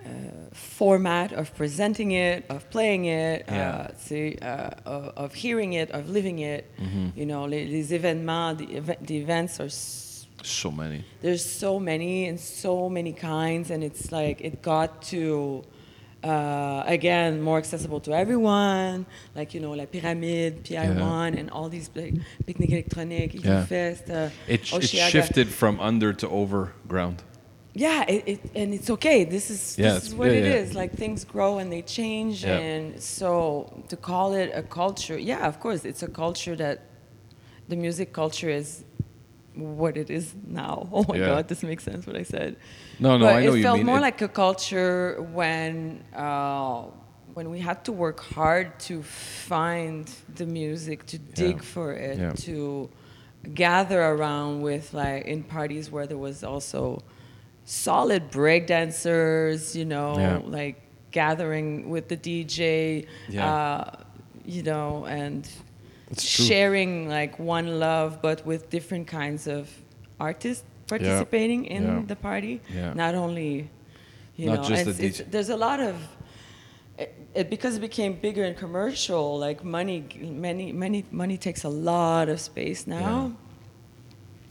[0.07, 3.69] uh, format of presenting it, of playing it, Yeah.
[3.69, 6.63] uh, see, uh, of, hearing it, of living it.
[7.15, 9.69] You know, les, les événements, the, eve- the events are.
[10.43, 11.03] So many.
[11.21, 15.63] There's so many and so many kinds, and it's like it got to.
[16.23, 21.89] Uh, again, more accessible to everyone, like you know, La Pyramide, PI1, and all these
[21.95, 22.15] like
[22.45, 23.65] Piknic Électronik, Yeah.
[23.65, 27.21] Fest, uh, It, it shifted from under to overground.
[27.77, 29.23] Yeah, it, it, and it's okay.
[29.23, 30.61] This is Yeah, this is what yeah, it yeah.
[30.61, 30.73] is.
[30.81, 35.59] Like things grow and they change, and so to call it a culture, yeah, of
[35.59, 36.77] course, it's a culture that
[37.69, 38.83] the music culture is
[39.53, 40.87] what it is now.
[40.97, 41.17] Oh my.
[41.19, 42.55] God, this makes sense what I said.
[42.99, 44.97] No, no, but I know it you felt mean more it- like a culture
[45.39, 46.83] when uh,
[47.35, 50.09] when we had to work hard to find
[50.39, 52.89] the music, to dig for it, to
[53.53, 57.03] gather around with like in parties where there was also
[57.67, 60.39] solid break dancers, you know, Yeah.
[60.59, 60.75] like
[61.11, 63.53] gathering with the DJ, Yeah.
[63.53, 63.91] uh,
[64.45, 65.47] you know, and
[66.09, 66.45] It's true.
[66.45, 69.69] sharing like one love, but with different kinds of
[70.17, 72.01] artists participating in Yeah.
[72.07, 72.61] the party.
[72.95, 73.69] Not only,
[74.37, 75.95] you Not know, the it's- there's a lot of.
[76.97, 81.69] It, it, because it became bigger and commercial, like money, many, many, money takes a
[81.69, 83.33] lot of space now.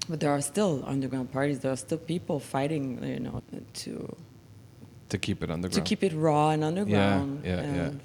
[0.06, 0.10] Yeah.
[0.10, 1.60] But there are still underground parties.
[1.60, 3.42] There are still people fighting, you know,
[3.74, 4.16] to
[5.08, 5.74] to keep it underground.
[5.74, 7.42] to keep it raw and underground.
[7.44, 7.62] yeah, yeah.
[7.62, 8.00] and,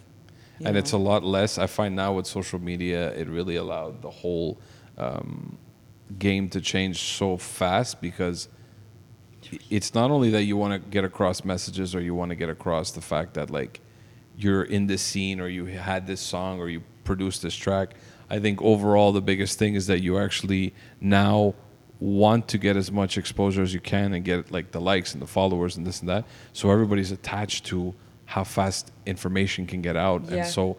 [0.59, 1.57] you and it's a lot less.
[1.57, 4.59] I find now with social media, it really allowed the whole
[4.97, 5.57] um,
[6.19, 8.49] game to change so fast because
[9.69, 12.49] it's not only that you want to get across messages or you want to get
[12.49, 13.81] across the fact that like
[14.37, 17.95] you're in this scene or you had this song or you produced this track.
[18.29, 21.55] I think overall the biggest thing is that you actually now
[22.01, 25.21] want to get as much exposure as you can and get like the likes and
[25.21, 26.25] the followers and this and that.
[26.51, 27.93] So everybody's attached to
[28.25, 30.23] how fast information can get out.
[30.25, 30.37] Yeah.
[30.37, 30.77] And so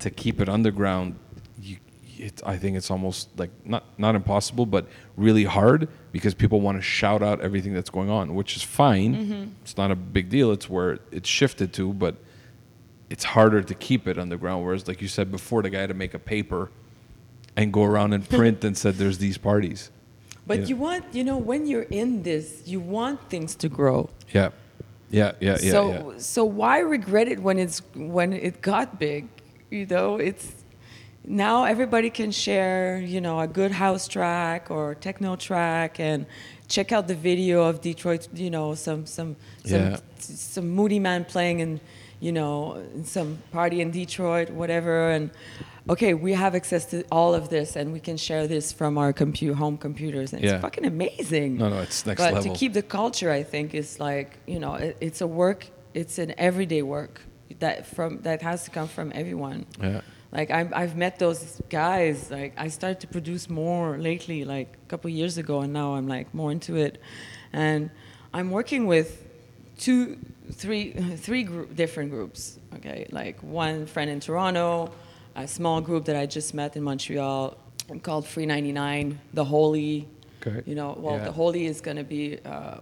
[0.00, 1.18] to keep it underground,
[1.60, 1.78] you
[2.18, 6.76] it, I think it's almost like not not impossible, but really hard because people want
[6.78, 9.14] to shout out everything that's going on, which is fine.
[9.14, 9.50] Mm-hmm.
[9.62, 10.50] It's not a big deal.
[10.50, 12.16] It's where it's shifted to, but
[13.08, 14.64] it's harder to keep it underground.
[14.64, 16.70] Whereas, like you said before, the guy had to make a paper
[17.56, 19.90] and go around and print and said, "There's these parties."
[20.48, 20.66] But Yeah.
[20.70, 24.08] you want, you know, when you're in this, you want things to grow.
[24.32, 24.50] Yeah,
[25.10, 25.70] yeah, yeah, yeah.
[25.74, 26.18] so yeah.
[26.18, 29.22] so why regret it when it's when it got big?
[29.70, 30.46] You know, it's
[31.24, 36.24] now everybody can share, you know, a good house track or techno track and
[36.66, 39.96] check out the video of Detroit, you know, some some some Yeah.
[40.18, 41.80] some Moodymann playing in,
[42.20, 45.30] you know, in some party in Detroit, whatever and
[45.88, 49.12] okay, we have access to all of this and we can share this from our
[49.12, 50.54] compu- home computers and Yeah.
[50.54, 51.56] it's fucking amazing.
[51.58, 52.52] No, no, it's next but level.
[52.52, 55.66] to keep the culture, I think, is like you know, it, it's a work.
[55.94, 57.20] It's an everyday work
[57.60, 59.66] that from that has to come from everyone.
[59.82, 60.02] Yeah.
[60.30, 62.30] Like I've, I've met those guys.
[62.30, 66.06] Like I started to produce more lately, like a couple years ago, and now I'm
[66.06, 67.00] like more into it.
[67.52, 67.90] And
[68.34, 69.24] I'm working with
[69.78, 70.18] two,
[70.52, 72.58] three, three group, different groups.
[72.76, 74.92] Okay, like one friend in Toronto,
[75.42, 77.56] a small group that I just met in Montreal
[78.02, 80.08] called Free 99, The Holy.
[80.40, 80.62] Okay.
[80.66, 81.24] You know, well, Yeah.
[81.24, 82.78] The Holy is going to be uh,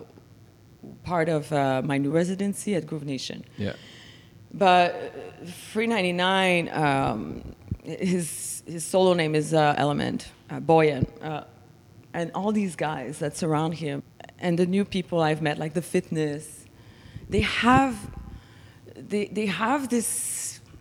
[1.04, 3.44] part of uh, my new residency at Groove Nation.
[3.56, 3.74] Yeah.
[4.52, 5.12] But
[5.72, 11.06] Free 99, um, his, his solo name is uh, Element, uh, Boyan.
[11.22, 11.44] Uh,
[12.14, 14.02] and all these guys that surround him,
[14.38, 16.64] and the new people I've met, like the fitness,
[17.28, 17.94] they have,
[18.94, 20.06] they, they have this,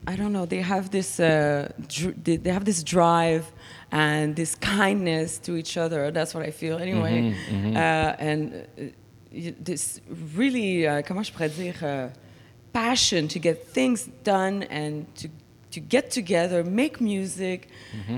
[0.07, 3.51] I don't know, they have this, uh, dr- they, have this drive
[3.91, 6.11] and this kindness to each other.
[6.11, 7.33] That's what I feel anyway.
[7.73, 8.83] Uh, and uh,
[9.59, 10.01] this
[10.35, 12.09] really, uh, comment je pourrais dire, uh,
[12.71, 15.29] passion to get things done and to
[15.71, 17.67] to get together, make music,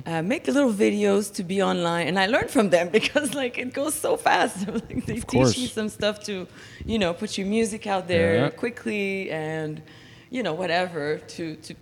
[0.06, 2.06] uh, make little videos to be online.
[2.08, 4.68] And I learned from them because like it goes so fast.
[4.68, 6.46] like, they teach me some stuff to,
[6.86, 8.50] you know, put your music out there Yeah.
[8.50, 9.82] quickly and,
[10.30, 11.74] you know, whatever to to,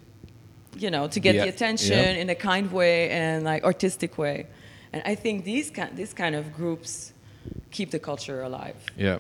[0.78, 1.44] you know, to get Yeah.
[1.44, 2.22] the attention Yeah.
[2.22, 4.48] in a kind way and like artistic way.
[4.94, 7.14] And I think these kind this kind of groups
[7.72, 9.20] keep the culture alive Yeah.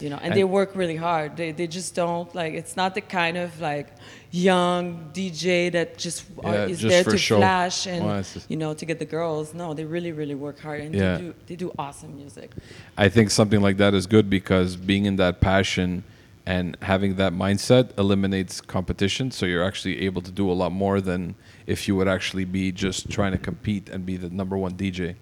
[0.00, 2.94] you know and, And- they work really hard they, they just don't like it's not
[2.94, 3.88] the kind of like
[4.30, 7.38] young dj that just are, Yeah, is just there to show.
[7.38, 10.34] flash oh, and Well, just- you know to get the girls no they really really
[10.46, 11.16] work hard and Yeah.
[11.16, 12.50] they do they do awesome music
[12.96, 16.04] I think something like that is good because being in that passion
[16.46, 19.30] and having that mindset eliminates competition.
[19.30, 21.34] So you're actually able to do a lot more than
[21.66, 25.14] if you would actually be just trying to compete and be the number one DJ.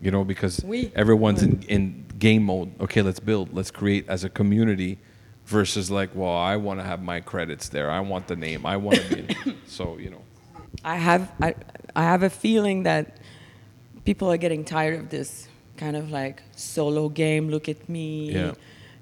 [0.00, 0.90] You know, because Oui.
[0.96, 2.72] everyone's in, in game mode.
[2.80, 4.98] Okay, let's build, let's create as a community
[5.44, 7.90] versus like, well, I want to have my credits there.
[7.90, 8.64] I want the name.
[8.64, 9.56] I want to be.
[9.66, 10.22] so, you know.
[10.84, 11.54] i have I,
[11.94, 13.18] I have a feeling that
[14.06, 18.52] people are getting tired of this kind of like solo game look at me Yeah.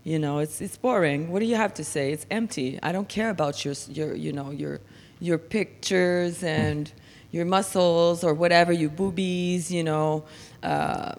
[0.08, 1.30] You know it's it's boring.
[1.30, 2.04] What do you have to say?
[2.14, 2.78] It's empty.
[2.82, 4.80] I don't care about your your you know your
[5.20, 6.90] your pictures and
[7.30, 10.24] your muscles or whatever your boobies you know
[10.62, 11.12] uh,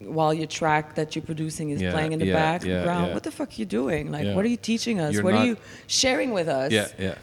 [0.00, 3.14] while your track that you're producing is Yeah, playing in the yeah, background yeah.
[3.14, 4.10] what the fuck are you doing?
[4.10, 5.14] Like what are you teaching us?
[5.14, 6.72] You're what are you sharing with us?
[6.72, 7.14] Yeah, yeah.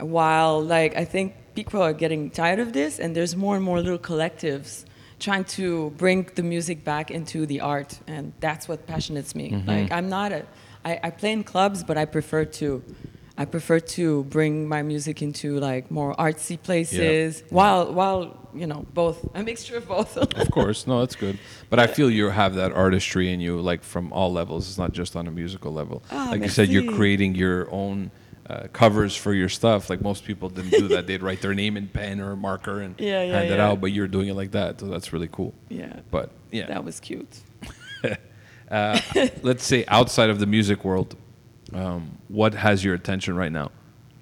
[0.00, 3.80] while like I think people are getting tired of this, and there's more and more
[3.80, 4.84] little collectives
[5.18, 9.50] trying to bring the music back into the art, and that's what passionates me.
[9.50, 9.68] Mm-hmm.
[9.68, 10.44] Like I'm not a,
[10.84, 12.82] I, I play in clubs, but I prefer to,
[13.38, 18.86] I prefer to bring my music into like more artsy places, while while you know
[18.94, 20.16] both a mixture of both.
[20.16, 20.86] of course.
[20.86, 21.38] No that's good.
[21.70, 24.68] But i feel you have that artistry in you like from all levels.
[24.68, 26.02] It's not just on a musical level.
[26.10, 28.10] Ah, like you said you're creating your own
[28.48, 29.90] uh, covers for your stuff.
[29.90, 31.06] Like most people didn't do that.
[31.06, 33.68] They'd write their name in pen or marker and Yeah, yeah, hand it yeah.
[33.68, 35.54] out but you're doing it like that so that's really cool.
[35.68, 36.66] Yeah, but yeah.
[36.66, 37.40] That was cute.
[38.70, 39.00] uh,
[39.42, 41.16] let's say outside of the music world
[41.72, 43.70] um, what has your attention right now?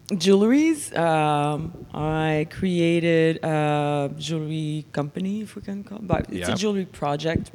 [0.08, 0.96] Jewelries.
[0.96, 6.84] Um, I created a jewelry company, if we can call it, but it's a jewelry
[6.84, 7.52] project.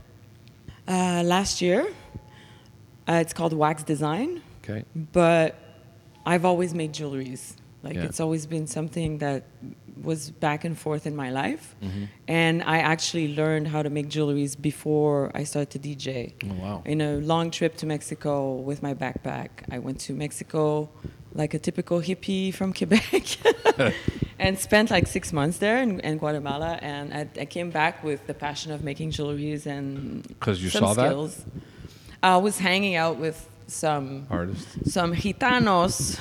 [0.88, 1.88] Uh, last year,
[3.08, 4.84] uh, it's called Waxx Design, okay.
[4.96, 5.56] But
[6.32, 7.44] I've always made jewelries.
[7.88, 8.08] Like Yeah.
[8.08, 9.42] it's always been something that
[10.10, 12.04] was back and forth in my life, Mm-hmm.
[12.42, 16.08] and I actually learned how to make jewelries before I started to DJ
[16.46, 18.34] oh wow in a long trip to Mexico
[18.70, 19.50] with my backpack.
[19.76, 20.90] I went to Mexico
[21.42, 23.26] like a typical hippie from Quebec
[24.40, 26.72] and spent like six months there in, in Guatemala.
[26.82, 29.92] And I, I came back with the passion of making jewelries and
[30.40, 31.08] 'Cause you some saw that?
[31.10, 31.46] skills.
[32.24, 36.18] I was hanging out with some artists, some gitanos.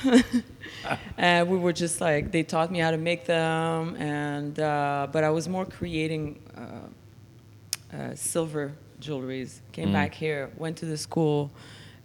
[1.17, 5.25] and we were just like they taught me how to make them, and uh, but
[5.25, 9.61] I was more creating uh, uh, silver jewelries.
[9.73, 9.93] Came Mm.
[9.93, 11.51] back here, went to the school.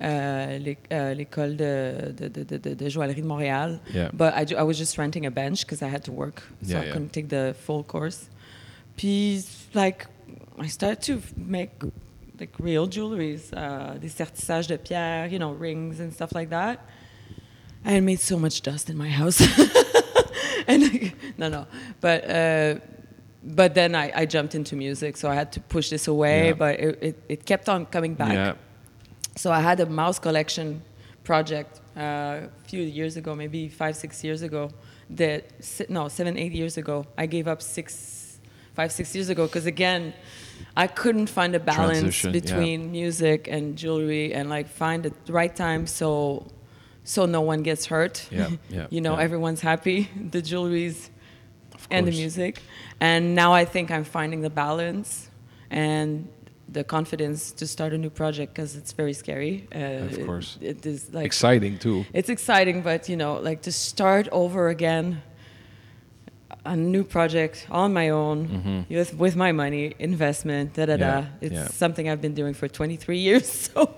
[0.01, 0.05] Uh,
[0.89, 3.79] uh, l'école de, de, de, de, de, joaillerie de Montréal.
[3.93, 4.09] Yeah.
[4.11, 6.81] But I, I was just renting a bench because I had to work, so Yeah,
[6.81, 6.91] I yeah.
[6.93, 8.27] couldn't take the full course.
[8.97, 10.07] Puis, like,
[10.59, 11.69] I started to make
[12.43, 16.77] like real jewelries, uh, des sertissages de pierre, you know, rings and stuff like that.
[17.85, 19.39] I had made so much dust in my house.
[20.67, 21.65] and like, no, no,
[22.01, 22.75] but uh,
[23.43, 26.47] but then I, I jumped into music, so I had to push this away.
[26.47, 26.53] Yeah.
[26.53, 28.33] But it, it, it kept on coming back.
[28.33, 28.53] Yeah.
[29.35, 30.81] So I had a Maus collection
[31.23, 34.69] project uh, a few years ago, maybe five, six years ago.
[35.09, 35.43] That
[35.89, 37.05] no, seven, eight years ago.
[37.17, 37.93] I gave up six,
[38.73, 40.13] five, six years ago because again,
[40.75, 42.39] I couldn't find a balance Transition, yeah.
[42.41, 46.47] between music and jewelry and like find the right time so
[47.03, 48.27] so no one gets hurt.
[48.31, 49.23] Yeah, yeah, you know, yeah.
[49.23, 50.09] everyone's happy.
[50.31, 51.09] The jewelries
[51.73, 52.61] Of and the music.
[52.99, 55.29] And now I think I'm finding the balance
[55.69, 56.27] and
[56.69, 59.67] the confidence to start a new project because it's very scary.
[59.75, 60.57] Uh, Of it- course.
[60.61, 62.05] it is like Exciting too.
[62.13, 65.21] it's exciting, but you know, like to start over again,
[66.65, 71.05] a new project on my own with, with my money, investment, da da da.
[71.05, 71.45] Mm-hmm.
[71.45, 71.67] It's yeah.
[71.67, 73.69] something I've been doing for 23 years.
[73.73, 73.95] So,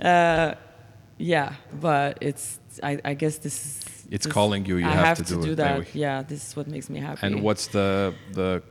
[0.00, 0.54] uh,
[1.18, 3.80] yeah, but it's I, I guess this is.
[4.10, 5.94] It's this- calling you, you I have have to to do do it, that.
[5.94, 7.26] Yeah, this is what makes me happy.
[7.26, 8.62] And what's the the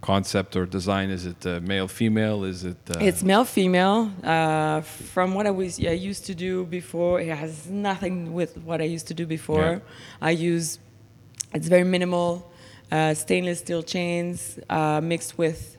[0.00, 1.10] concept or design?
[1.10, 2.44] Is it uh, male, female?
[2.44, 2.78] Is it?
[2.90, 4.10] Uh, It's male, female.
[4.22, 8.80] Uh, from what I was I used to do before, it has nothing with what
[8.80, 9.64] I used to do before.
[9.64, 10.28] Yeah.
[10.28, 10.78] I use
[11.54, 12.50] it's very minimal,
[12.90, 15.78] uh, stainless steel chains uh, mixed with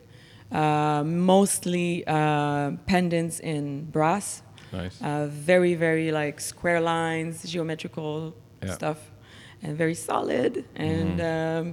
[0.51, 4.41] uh, mostly uh, pendants in brass.
[4.73, 5.01] nice.
[5.01, 8.33] Uh, very very like square lines, geometrical
[8.63, 8.73] Yeah.
[8.73, 8.99] stuff,
[9.63, 11.67] and very solid and Mm-hmm.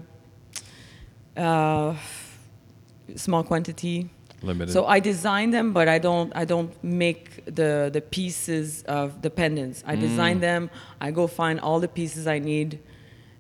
[1.39, 1.97] um, uh,
[3.17, 4.09] small quantity.
[4.43, 4.73] Limited.
[4.73, 6.33] So I design them, but I don't.
[6.35, 9.85] I don't make the the pieces of the pendants.
[9.87, 10.01] I Mm.
[10.01, 10.69] design them.
[11.01, 12.79] I go find all the pieces I need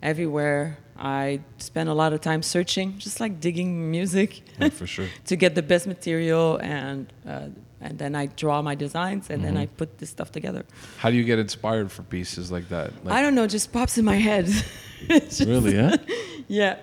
[0.02, 0.78] everywhere.
[0.98, 5.06] I spend a lot of time searching, just like digging music, Yeah, for sure.
[5.26, 7.48] to get the best material, and uh,
[7.80, 9.76] and then I draw my designs, and then I Mm-hmm.
[9.76, 10.62] put this stuff together.
[10.98, 12.90] How do you get inspired for pieces like that?
[13.04, 14.46] Like, I don't know, just pops in my head.
[15.08, 15.96] Just- really, yeah.
[16.46, 16.76] yeah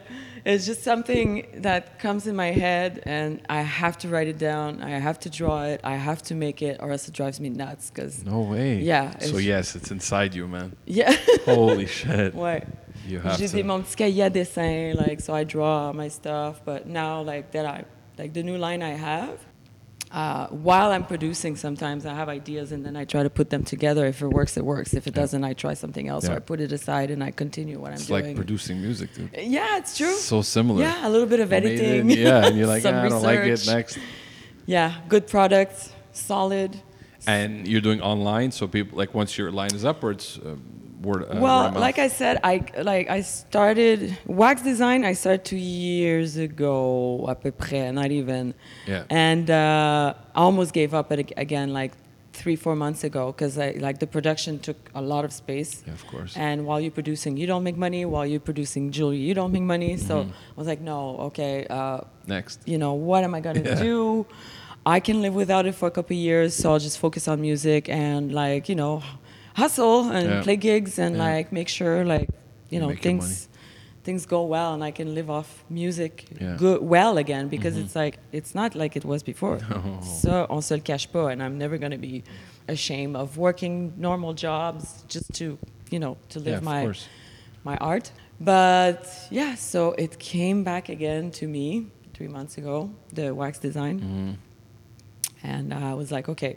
[0.45, 4.81] it's just something that comes in my head and i have to write it down
[4.81, 7.49] i have to draw it i have to make it or else it drives me
[7.49, 8.79] nuts because No way.
[8.81, 10.75] Yeah, So yes, it's inside you, man.
[10.85, 11.13] yeah
[11.45, 12.33] Holy shit.
[12.35, 12.61] ouais
[13.37, 13.55] J'ai to.
[13.55, 17.51] des mon petit cahier à dessin like so i draw my stuff but now like
[17.51, 17.83] that i
[18.17, 19.37] like the new line i have
[20.11, 23.63] uh, while I'm producing, sometimes I have ideas and then I try to put them
[23.63, 24.07] together.
[24.07, 24.95] If it works, it works.
[24.95, 25.21] If it Yeah.
[25.21, 27.97] doesn't, I try something else or I put it aside and I continue what I'm
[27.97, 28.25] It's doing.
[28.25, 29.29] like producing music, dude.
[29.37, 30.15] yeah, it's true.
[30.15, 30.81] So similar.
[30.81, 32.09] Yeah, a little bit of You made it, editing.
[32.25, 33.67] yeah, and you're like, "Ah, I don't like it.
[33.67, 33.99] Next.
[34.65, 36.75] Yeah, good product, solid.
[37.27, 40.55] And you're doing online, so people like once your line is up, or it's uh,
[41.01, 41.23] word.
[41.23, 45.03] Uh, well, word like I said, I like I started Waxx Design.
[45.05, 48.53] I started two years ago, à peu près, not even.
[48.87, 49.03] Yeah.
[49.09, 51.93] And uh, I almost gave up it again, like
[52.33, 55.83] three, four months ago, because like the production took a lot of space.
[55.85, 56.37] Yeah, of course.
[56.37, 58.05] And while you're producing, you don't make money.
[58.05, 59.97] While you're producing jewelry, you don't make money.
[59.97, 60.31] So Mm-hmm.
[60.31, 61.65] I was like, no, okay.
[61.69, 62.61] Uh, Next.
[62.65, 63.75] you know, what am I gonna Yeah.
[63.75, 64.25] do?
[64.85, 67.41] I can live without it for a couple of years, so I'll just focus on
[67.41, 69.03] music and like, you know,
[69.63, 70.43] hustle and Yeah.
[70.43, 71.35] play gigs and Yeah.
[71.35, 72.29] like make sure like,
[72.69, 73.47] you You know, your things
[74.03, 76.47] things go well and I can live off music Yeah.
[76.47, 76.57] Mm-hmm.
[76.63, 79.57] good well again because it's like it's not like it was before.
[79.69, 79.99] No.
[80.01, 82.23] Ça, on se le cache pas and I'm never gonna be
[82.67, 85.45] ashamed of working normal jobs just to,
[85.93, 87.07] you know, to live of my course.
[87.63, 88.11] my art.
[88.39, 91.65] But yeah, so it came back again to me
[92.15, 93.99] three months ago, the Waxx Design.
[93.99, 94.33] Mm-hmm.
[95.43, 96.55] And I was like, okay.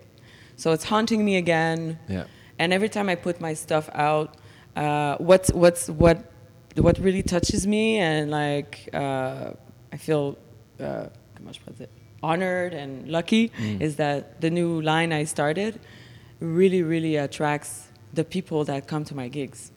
[0.57, 1.99] So it's haunting me again.
[2.09, 2.25] Yeah.
[2.63, 4.29] And every time I put my stuff out,
[4.77, 6.19] uh, what's, what's, what,
[6.77, 9.51] what really touches me and like, uh,
[9.93, 10.37] I feel,
[10.79, 11.89] uh, comment je pourrais dire,
[12.23, 13.81] honored and lucky Mm.
[13.83, 15.81] is that the new line I started
[16.39, 19.73] really, really attracts the people that come to my gigs.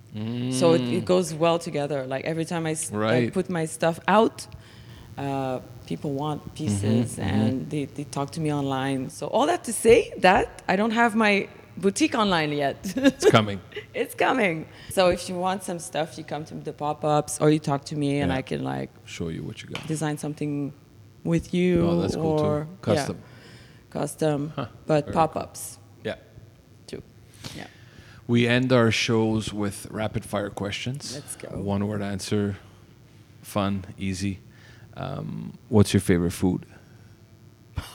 [0.50, 2.06] So it, it goes well together.
[2.08, 3.00] Like every time I, Mm.
[3.00, 3.34] Right.
[3.34, 4.46] put my stuff out,
[5.18, 9.10] uh, people want pieces Mm-hmm, and they, they talk to me online.
[9.10, 11.48] So all that to say that I don't have my
[11.78, 12.78] boutique online yet.
[12.96, 13.60] It's coming.
[13.94, 14.68] it's coming.
[14.90, 17.96] So if you want some stuff, you come to the pop-ups or you talk to
[17.96, 18.38] me and Yeah.
[18.38, 19.86] I can like Show you what you got.
[19.88, 20.74] design something
[21.24, 22.70] with you Oh, that's cool or too.
[22.82, 23.18] Custom.
[23.18, 26.16] yeah, custom, Huh, but very pop-ups Yeah.
[26.88, 27.02] too.
[27.56, 27.68] Yeah.
[28.28, 31.14] We end our shows with rapid fire questions.
[31.16, 31.50] Let's go.
[31.60, 32.58] One word answer,
[33.42, 34.40] fun, easy.
[34.98, 36.66] Um, what's your favorite food?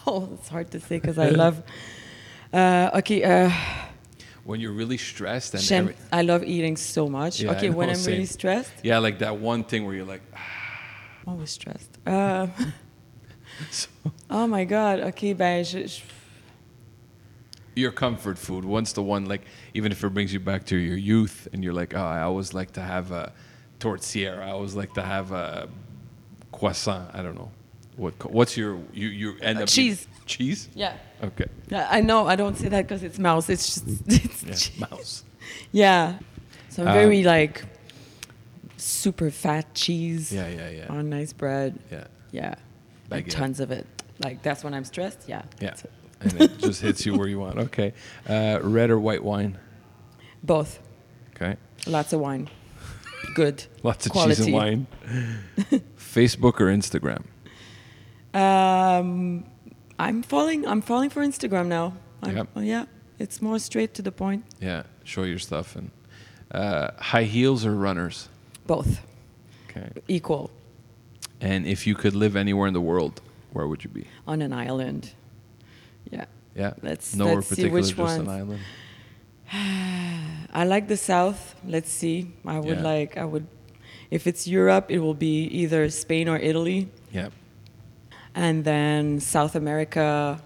[0.06, 1.62] Oh, it's hard to say because I love.
[2.52, 3.22] Uh, okay.
[3.22, 3.50] Uh,
[4.44, 7.40] When you're really stressed and every- I love eating so much.
[7.40, 10.22] Yeah, okay, when I'm really stressed, yeah, like that one thing where you're like,
[11.26, 11.98] always stressed.
[12.06, 12.46] Uh,
[13.70, 13.88] so-
[14.28, 15.00] oh my God.
[15.00, 16.02] Okay, ben, je, je-
[17.76, 18.64] your comfort food.
[18.64, 19.42] What's the one like?
[19.74, 22.52] Even if it brings you back to your youth, and you're like, oh, I always
[22.52, 23.32] like to have a
[23.78, 24.40] tortilla.
[24.40, 25.68] I always like to have a
[26.50, 27.14] croissant.
[27.14, 27.50] I don't know.
[27.96, 28.14] What?
[28.32, 30.08] What's your you you end Uh, up cheese.
[30.30, 30.68] Cheese?
[30.74, 30.94] yeah.
[31.22, 31.46] Okay.
[31.68, 32.26] Yeah, I know.
[32.26, 33.50] I don't say that because it's Maus.
[33.50, 34.52] It's just it's Yeah.
[34.54, 34.70] cheese.
[34.80, 35.22] Maus.
[35.72, 36.18] Yeah.
[36.68, 37.64] So I'm Um, very like
[38.76, 41.78] super fat cheese Yeah, yeah, yeah, on nice bread.
[41.90, 42.54] yeah, Yeah.
[43.10, 43.30] Like Baguette.
[43.32, 43.86] tons of it.
[44.24, 45.28] Like that's when I'm stressed.
[45.28, 45.42] Yeah.
[45.60, 45.74] yeah.
[45.74, 45.90] it.
[46.20, 47.58] and it just hits you where you want.
[47.58, 47.92] Okay.
[48.28, 49.58] Uh, red or white wine?
[50.42, 50.78] Both.
[51.34, 51.56] Okay.
[51.86, 52.48] Lots of wine.
[53.34, 53.64] Good.
[53.82, 54.36] Lots of Quality.
[54.36, 54.86] cheese and wine.
[55.98, 57.24] Facebook or Instagram?
[58.32, 59.44] Um,
[60.08, 60.66] I'm falling.
[60.66, 61.92] I'm falling for Instagram now.
[62.22, 62.48] I'm, Yep.
[62.56, 62.84] oh, yeah.
[63.18, 64.44] It's more straight to the point.
[64.60, 64.82] Yeah.
[65.04, 65.90] Show your stuff and
[66.50, 68.28] uh, high heels or runners?
[68.66, 69.00] Both
[69.68, 69.90] Okay.
[70.08, 70.50] equal
[71.40, 73.20] And if you could live anywhere in the world,
[73.52, 74.04] where would you be?
[74.26, 75.02] on an island.
[76.10, 76.24] Yeah.
[76.54, 76.72] Yeah.
[76.82, 78.60] Let's- nowhere let's see particular, which just an island.
[80.60, 81.54] I like the South.
[81.66, 82.32] Let's see.
[82.46, 82.92] I would Yeah.
[82.92, 83.16] like.
[83.16, 83.46] I would.
[84.10, 87.28] If it's Europe, it will be either Spain or Italy, Yeah.
[88.34, 90.40] And then South America.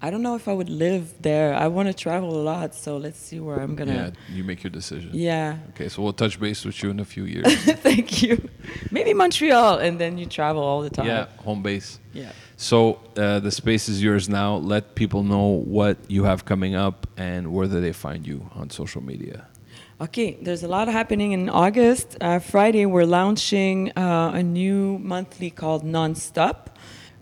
[0.00, 1.54] I don't know if I would live there.
[1.54, 4.14] I want to travel a lot, so let's see where I'm gonna.
[4.28, 5.10] Yeah, you make your decision.
[5.12, 5.58] Yeah.
[5.70, 7.52] Okay, so we'll touch base with you in a few years.
[7.64, 8.48] Thank you.
[8.92, 11.06] Maybe Montreal, and then you travel all the time.
[11.06, 11.98] yeah, home base.
[12.12, 12.30] Yeah.
[12.56, 14.56] So uh, the space is yours now.
[14.56, 18.70] Let people know what you have coming up and where do they find you on
[18.70, 19.48] social media.
[20.00, 22.16] Okay, there's a lot happening in August.
[22.20, 26.66] Uh, Friday, we're launching uh, a new monthly called Nonstop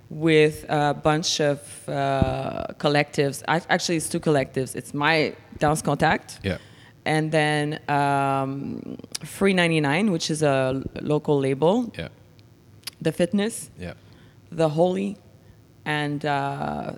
[0.09, 3.43] with a bunch of uh, collectives.
[3.49, 4.75] I, actually, it's two collectives.
[4.77, 6.59] It's my Dance Contact, Yeah.
[7.05, 12.09] and then um, Free 99, which is a local label, Yeah.
[13.01, 13.95] The Fitness, Yeah.
[14.53, 15.17] The Holy,
[15.85, 16.93] and uh,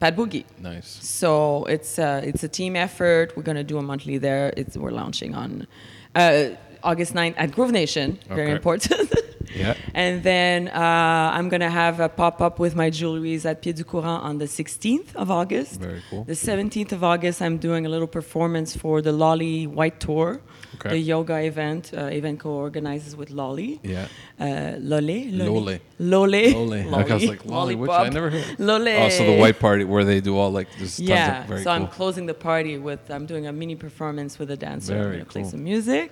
[0.00, 0.44] Pat Boogie.
[0.60, 0.98] Nice.
[1.02, 3.36] So it's uh, it's a team effort.
[3.36, 4.52] We're gonna do a monthly there.
[4.56, 5.66] It's we're launching on
[6.14, 6.44] uh,
[6.82, 8.18] August 9th at Groove Nation.
[8.28, 8.52] Very Okay.
[8.52, 9.12] important.
[9.54, 9.74] Yeah.
[9.94, 13.84] and then uh, I'm gonna have a pop up with my jewelries at Pied du
[13.84, 15.78] Courant on the 16th of August.
[15.80, 16.24] Very cool.
[16.24, 20.40] The 17th of August, I'm doing a little performance for the Lolly White Tour,
[20.76, 20.90] Okay.
[20.90, 21.92] the yoga event.
[21.94, 23.78] Uh, event co-organizes with Lolly.
[23.82, 24.06] Yeah.
[24.40, 25.30] Uh, Lolly.
[25.30, 25.80] Lolly.
[25.98, 26.54] Lolly.
[26.54, 26.84] Lolly.
[26.84, 28.58] Like I was like, Lolly, which I never heard.
[28.58, 28.94] Lolly.
[28.96, 31.82] Oh, so the white party where they do all like just tons Yeah, so I'm
[31.88, 31.94] cool.
[31.98, 34.94] closing the party with I'm doing a mini performance with a dancer.
[34.94, 35.50] Very I'm gonna play cool.
[35.50, 36.10] some music,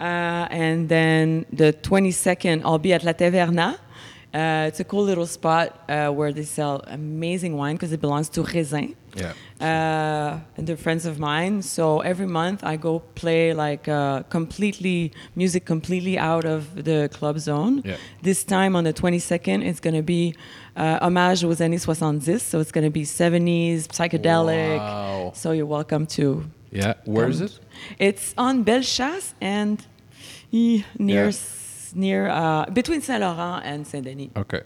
[0.00, 3.78] uh, and then the 22nd I'll be at La Taverna.
[4.34, 8.28] Uh, it's a cool little spot uh, where they sell amazing wine because it belongs
[8.28, 8.96] to Raisin.
[9.14, 9.32] Yeah.
[9.60, 11.62] Uh, and they're friends of mine.
[11.62, 17.38] So every month I go play like uh, completely music completely out of the club
[17.38, 17.82] zone.
[17.84, 17.96] Yeah.
[18.22, 20.34] This time on the 22nd, it's going to be
[20.74, 22.38] uh, hommage aux années 70.
[22.38, 24.78] So it's going to be 70s, psychedelic.
[24.78, 25.32] Wow.
[25.36, 26.44] So you're welcome to.
[26.74, 26.94] Yeah.
[27.04, 27.58] Where is it?
[27.98, 29.78] It's on Bellechasse and
[30.98, 31.32] near Yeah.
[31.94, 34.30] near uh, between Saint Laurent and Saint Denis.
[34.36, 34.62] Okay.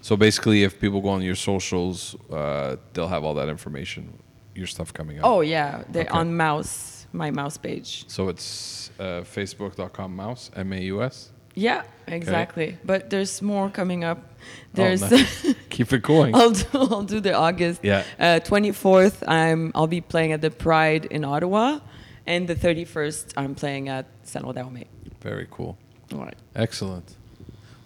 [0.00, 4.18] So basically, if people go on your socials, uh, they'll have all that information,
[4.54, 5.24] your stuff coming up.
[5.24, 6.18] Oh yeah, they're Okay.
[6.18, 8.04] on Maus, my Maus page.
[8.08, 11.30] So it's uh, facebook.com maus, M A U S.
[11.54, 12.78] Yeah, exactly.
[12.84, 14.18] But there's more coming up.
[14.18, 14.26] Oh,
[14.72, 15.54] There's nice.
[15.72, 16.34] Keep it going.
[16.34, 17.80] I'll do I'll do the August.
[17.82, 18.04] Yeah.
[18.18, 21.80] Uh, 24th, I'm I'll be playing at the Pride in Ottawa,
[22.26, 24.86] and the 31st, I'm playing at Salon Daomé.
[25.20, 25.78] Very cool.
[26.12, 26.36] All right.
[26.54, 27.16] Excellent.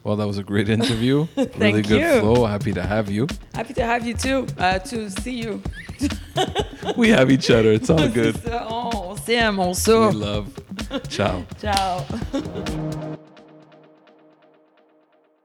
[0.03, 1.27] Well, that was a great interview.
[1.37, 2.21] really good you.
[2.21, 2.47] flow.
[2.47, 3.27] Happy to have you.
[3.55, 4.47] Happy to have you too.
[4.59, 5.63] Uh, to see you.
[6.97, 7.73] We have each other.
[7.73, 8.37] It's all good.
[8.47, 9.75] Oh, s'aime, on
[10.15, 10.47] We love.
[11.09, 11.45] Ciao.
[11.61, 13.17] Ciao.